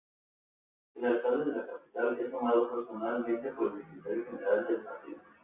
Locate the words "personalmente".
2.73-3.49